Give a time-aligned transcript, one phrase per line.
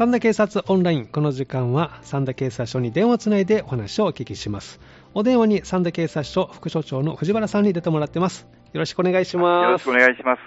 [0.00, 4.80] 三田警察オンライン、この時間は三田警察署に電話をつないでお話をお聞きします。
[5.12, 8.48] お電話に三田警察署副署長の藤原さんに出てもらってます。
[8.72, 9.64] よろしくお願いします。
[9.66, 10.40] よろしくお願いします。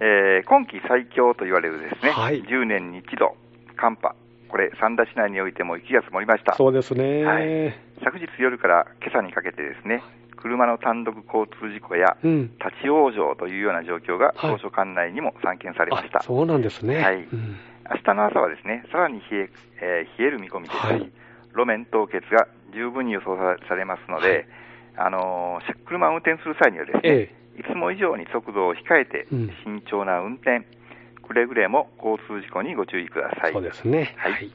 [0.00, 3.36] えー今季最強と言われるですね、はい10年に一度、
[3.76, 4.14] 寒波、
[4.48, 6.54] これ、三田市内においても雪が積もりました。
[6.54, 7.24] そうですね。
[7.26, 10.02] はい昨日夜から今朝にかけてですね、
[10.38, 12.50] 車の単独交通事故やうん。
[12.56, 16.20] 立ち往生というような状況がはい当初管内にも散見されました。
[16.20, 16.96] あそうなんですね。
[16.96, 17.56] はいうん
[17.94, 20.80] 明日の朝はですね、さらに冷え,、えー冷える見込みです。
[20.80, 21.12] し、はい。
[21.54, 24.46] 路面凍結が十分に予想さされますので、
[24.96, 30.64] あのーし車を運転する際にはですね、えいつも以上に速度を控えてうん、慎重な運転、
[31.26, 33.52] くれぐれも交通事故にご注意くださえ、い。
[33.52, 34.14] そうですね。
[34.16, 34.50] はい。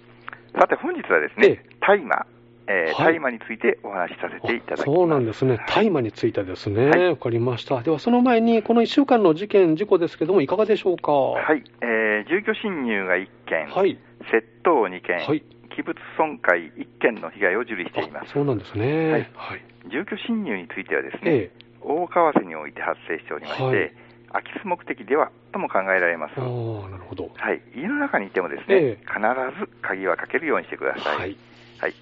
[0.59, 2.25] さて本日はですねえ、大麻、
[2.67, 4.83] え大麻についてお話しさせていただきます。
[4.83, 5.59] そうなんですね。
[5.67, 6.89] 大麻についてですね。
[6.89, 7.81] はいわかりました。
[7.81, 11.11] では、その前に、この1週間の事件、事故ですけども、いかがでしょうか？
[11.11, 13.97] はい、えー住居侵入が1件、はい。
[14.31, 18.23] 窃盗2件、はい器物損壊1件の被害を受理しています。
[18.23, 19.11] あそうなんですね。
[19.11, 19.61] はいはい。
[19.91, 23.91] 住居侵入についてはですね、え大川瀬において発生しておりまして、はい
[24.29, 26.41] 空き巣目的ではとも考えられますえ。
[26.41, 26.43] あ。
[26.43, 27.29] あ、なるほど。
[27.33, 29.19] はい、家の中にいてもですね、ええ必
[29.57, 31.17] ず鍵はかけるようにしてください。
[31.17, 31.37] はい。
[31.79, 31.93] はい、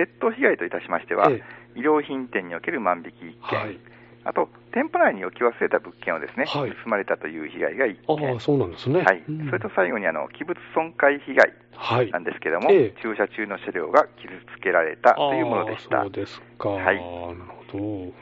[0.00, 1.42] 窃盗被害といたしましては、え
[1.74, 3.78] 衣料品店における万引き1件、はい。
[4.24, 9.02] あと店舗内に置き忘れた物件をですね、はい盗まれたという被害が1件、ああ、そうなんですね。
[9.02, 12.10] はいうんそれと最後にあの器物損壊被害はい。
[12.10, 16.10] なんですけども、ええ駐車中の車両が傷つけられたというものでしたそう。
[16.10, 16.70] ですか。
[16.70, 17.02] はいなる
[17.70, 18.12] ほど。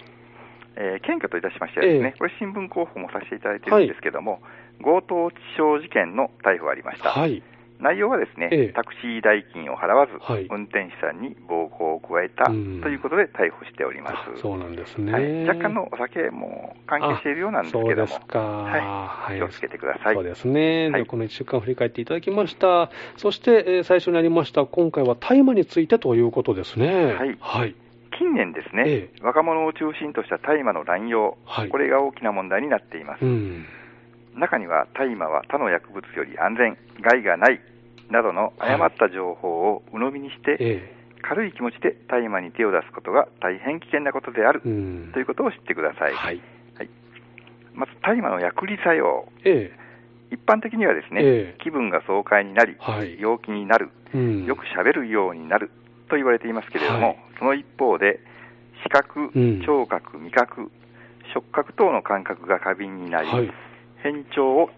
[0.76, 4.40] えー検挙といたしましてはですね、ええこれ新聞広報もさせていただいてるんですけども、
[4.82, 7.10] 強盗致傷事件の逮捕がありました。
[7.10, 7.42] はい。
[7.80, 14.14] 内容はですね、ええタクシー代金を払わず、はい運転手さんに暴行を加えたとうんいうことで逮捕しております。
[14.14, 15.12] あそうなんですね。
[15.12, 18.38] はい、若干のお酒も関係しているようなんですけども、そうですか。
[18.40, 20.14] はい、気をつけてください。
[20.14, 20.90] そうですね。
[20.90, 22.90] はいこの1週間振り返っていただきました。
[23.16, 27.14] そして、えー最初にありました、今回は大麻についてということですね。
[27.14, 27.74] はいはい。
[28.18, 33.24] 近年ですね、え若者を中心とした大麻の乱用、はいこれが大きな問題になっています。
[33.24, 33.64] うん。
[34.34, 37.60] 中には大麻は他の薬物より安全、害がない
[38.10, 44.60] などの誤った情報を鵜呑みにして、え軽い気持ちで大麻に手を出すことが大変危険なことである。
[44.60, 44.68] と
[45.18, 46.14] いうことを知ってください。
[46.14, 46.40] はい。
[47.74, 49.70] まず大麻の薬理作用、え
[50.30, 54.44] 一般的にはですね、ええ気分が爽快になり、はい陽気になる、えうん。
[54.46, 55.70] よく喋るようになる
[56.08, 58.18] と言われていますけれども、はいその一方で、
[58.82, 60.72] 視覚うん、聴覚、味覚、
[61.32, 63.50] 触覚等の感覚が過敏になり、はい。
[64.02, 64.70] 変調を、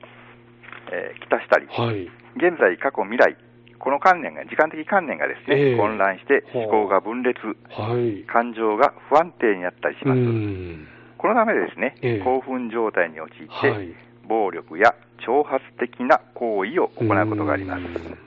[0.92, 2.10] えーきたしたり、はい。
[2.36, 3.36] 現在、過去、未来、
[3.78, 7.38] この観念が、時間的観念がですね、ええ混乱して思考が分裂、
[7.70, 8.24] はい。
[8.24, 10.20] 感情が不安定になったりしうます。
[10.20, 10.86] ん。
[11.18, 13.94] このためですね、ええ興奮状態に陥って、はい。
[14.28, 14.94] 暴力や
[15.26, 17.80] 挑発的な行為を行うことがあります。
[17.80, 18.18] うん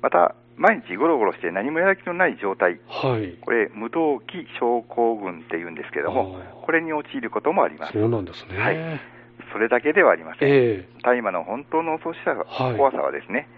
[0.00, 3.36] また、毎日ゴロゴロして何もやる気のない状態、はい。
[3.40, 7.92] これ、無動機症候群っていうんですけどもこれに陥ることもあります。
[7.92, 8.58] そうなんですね。
[8.58, 9.17] はい
[9.52, 10.48] それだけではありません。
[10.50, 12.30] え大麻の本当の恐ろしさ、
[12.64, 13.48] はい怖さはですね、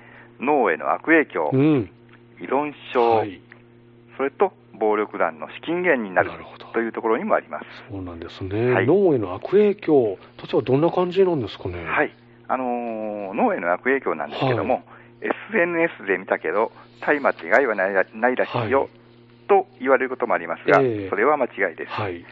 [0.41, 1.91] 脳への悪影響え、うん。
[2.41, 3.41] 依存症、はい。
[4.17, 6.31] それと暴力団の資金源になる
[6.73, 7.67] というところにもあります。
[7.91, 8.73] そうなんですね。
[8.73, 11.85] はい脳への悪影響、例えばどんな感じなんですかね？
[11.85, 12.15] はい。
[12.49, 14.83] あのー脳への悪影響なんですけども、
[15.21, 18.89] SNS で見たけど、大麻って害はないらないらしいよ、はい
[19.51, 21.91] と言われることもありますが、ええそれは間違いです。
[21.91, 22.25] はい。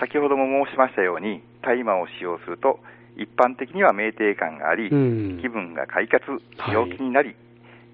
[0.00, 2.80] 先ほども申しましたように、大麻を使用すると、
[3.16, 5.38] 一般的には酩酊感があり、うん。
[5.40, 6.24] 気分が快活
[6.58, 7.34] はい、陽気になり、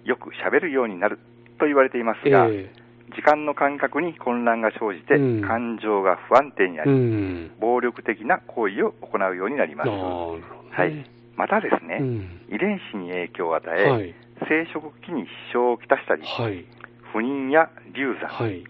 [0.04, 1.18] よく喋るようになる
[1.58, 2.70] と言われていますが、え
[3.14, 7.50] 時間の感覚に混乱が生じて、うん感情が不安定になえり、うん。
[7.60, 9.90] 暴力的な行為を行うようになります。
[9.90, 9.96] ね。
[9.96, 11.04] はい。
[11.36, 12.40] またですね、うん。
[12.48, 14.14] 遺伝子に影響を与え、はい。
[14.48, 16.64] 生殖器に支障をきたしたり、はい。
[17.12, 18.64] 不妊や流産、はい。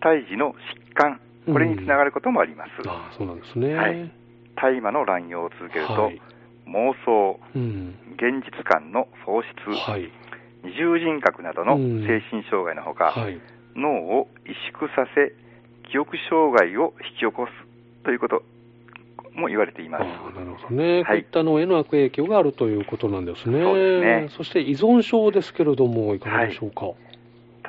[0.00, 0.54] 胎児の
[0.90, 2.70] 疾患、これにつながることもあります。
[3.16, 4.12] そうなんですね。
[4.62, 6.20] はい大麻の乱用を続けると、はい。
[6.66, 7.94] 妄想、うん。
[8.14, 10.08] 現実感の喪失、はい。
[10.62, 13.40] 二重人格などのうん精神障害のほか、はい。
[13.74, 15.32] 脳を萎縮させ、
[15.90, 18.42] 記憶障害を引き起こすということ
[19.34, 20.04] も言われています。
[20.04, 20.06] な
[20.44, 20.94] るほどね。
[20.94, 23.60] はいこういった脳への悪影響があるということなんですね。
[23.60, 26.92] そうですねそして依存症ですけれども、いかがでしょうか？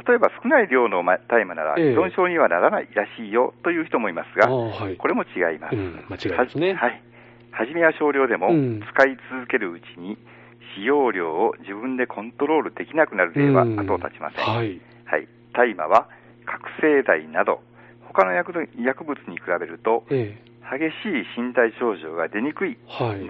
[0.07, 4.97] 例えば少ない量のま大麻ならええ依存症にはならないらしいよという人もいますが、はい。
[4.97, 5.75] これも違います。
[5.75, 6.73] うん、間違いですね。
[6.73, 7.03] ははい。
[7.51, 10.17] 初めは少量でも、うん使い続けるうちに、
[10.75, 14.45] 使用量を自分でコントロールできなくなる例はうん後を絶ちません。
[14.45, 14.81] はい。
[15.05, 15.27] はい。
[15.53, 16.07] 大麻は、
[16.45, 17.61] 覚醒剤など、
[18.01, 23.21] 他の薬薬物に比べると、え激しい身体症状が出にくいえはい。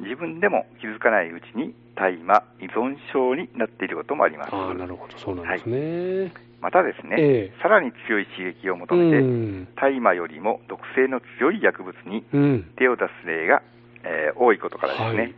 [0.00, 4.52] 自分でも気づかないうちに大麻依存症になっていることもあります。
[4.52, 6.32] なるほど、そうなんですね。
[6.60, 9.68] またですね、ええさらに強い刺激を求めて、うん。
[9.74, 12.72] 大麻よりも毒性の強い薬物にうん。
[12.76, 13.62] 手を出す例が、
[14.04, 15.34] えー多いことからですね、はい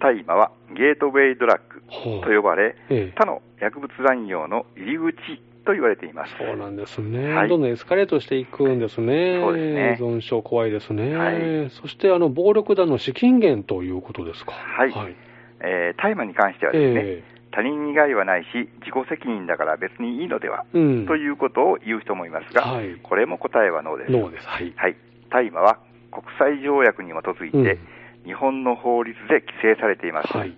[0.00, 1.82] 大麻はゲートウェイドラッグ
[2.22, 6.34] と呼ばれ、ええ他の薬物乱用の入り口と言われています。
[6.38, 9.38] そうなんですね、はいどんどんエスカレートしていくんですね。
[9.38, 11.14] そうですね依存症怖いですね。
[11.14, 14.52] はいそして、あの、暴力団の資金源ということですか。
[14.52, 15.16] はいはい。
[15.60, 18.46] えー大麻に関してはですね、え他人に害はないし、
[18.80, 21.06] 自己責任だから別にいいのでは、えうん。
[21.06, 24.12] ということを言う人もいますが、はいこれも答えはノーです。
[24.12, 24.46] ノーです。
[24.46, 24.72] はい。
[24.74, 24.96] はい。
[25.30, 25.78] 大麻は
[26.10, 27.78] 国際条約に基づいて、うん
[28.24, 30.36] 日本の法律で規制されています。
[30.36, 30.54] はい。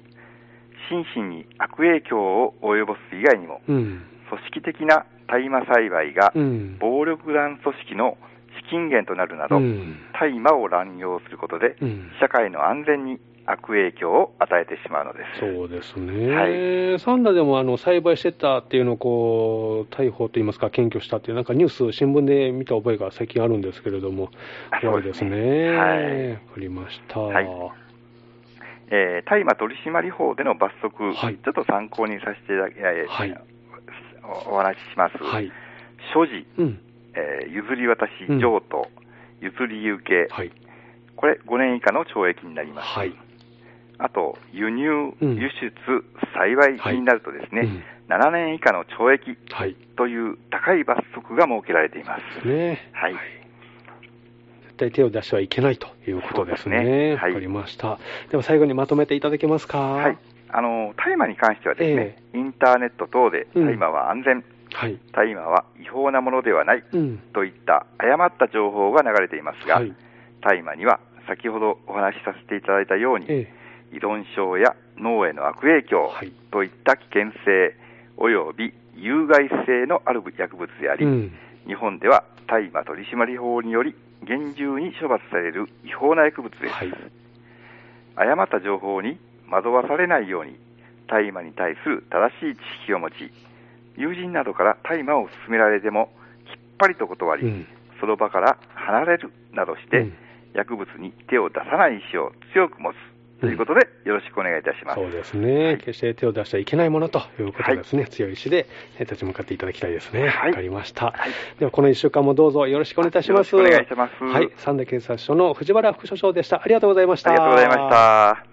[0.89, 4.03] 心身に悪影響を及ぼす以外にも、うん。
[4.31, 6.79] 組織的な大麻栽培がうん。
[6.79, 8.17] 暴力団組織の
[8.65, 9.99] 資金源となるなど、うん。
[10.19, 15.41] 大麻を乱用することで、うん社会の安全に悪影響を与えてしまうのです。
[15.41, 24.31] そうですね、はサンダでもあの栽培してたっていうのをこう逮捕といいますか、検挙したっていう、なんかニュース、新聞で見た覚えが最近あるんですけれども、
[24.71, 25.31] あ怖いですね。
[25.31, 27.21] すねはいわかりました。
[27.21, 27.47] はい
[28.93, 33.41] えー大麻取締法での罰則、はいちょっと参考にさせていただき、えーはい
[34.47, 35.17] おお話しします。
[35.23, 35.50] はい。
[36.15, 36.79] 所持、うん。
[37.15, 38.88] えー譲り渡しうん、譲渡、
[39.41, 40.50] 譲り受け、はい。
[41.17, 42.88] これ5年以下の懲役になります。
[42.99, 43.12] はい。
[43.99, 45.73] あと、輸入、うん輸出、
[46.35, 49.75] 栽培になるとですね、うん7年以下の懲役はい。
[49.97, 52.49] という高い罰則が設けられています。
[52.49, 52.91] ね。
[52.93, 53.15] はい
[54.62, 56.77] 絶対手を出してはいけないということですね。
[56.79, 57.99] そうですねはいわかりました。
[58.31, 59.79] では最後にまとめていただけますか？
[59.79, 60.19] はい。
[60.52, 64.99] あの、大麻に関してはですね、インターネット等でうん大麻は安全、はい。
[65.12, 67.19] 大麻は違法なものではないうん。
[67.32, 69.93] といった誤った情報が流れていますが、はい。
[70.43, 73.52] 大麻には先ほどお話しさせていただいたように、え
[73.93, 77.75] 依存症や脳への悪影響はいといった危険性
[78.17, 81.32] 及び有害性のある薬物であり、えうん。
[81.67, 83.94] 日本では大麻取締法により
[84.25, 86.73] 厳重に処罰される違法な薬物です。
[86.73, 86.93] はい。
[88.17, 89.19] 誤った情報に
[89.50, 90.56] 惑わされないように
[91.08, 93.14] 大麻に対する正しい知識を持ち
[93.97, 96.11] 友人などから大麻を勧められても
[96.47, 97.67] きっぱりと断り、うん。
[98.00, 100.12] その場から離れるなどして、うん
[100.52, 102.97] 薬物に手を出さない意思を強く持つ
[103.41, 105.00] ということで、よろしくお願いいたします。
[105.00, 108.67] そうですね、決して手を出しちゃいけないものということですね、強い意志で
[108.99, 110.25] えー立ち向かっていただきたいですね。
[110.25, 111.06] わ、はいかりました。
[111.06, 111.14] はい
[111.61, 113.55] では、この1週間もどうぞよろしくお願いいたします。
[113.55, 116.61] お願いしますはい、三田警察署の藤原副署長でした。
[116.62, 117.31] ありがとうございました。
[117.31, 118.50] ありがとうございました。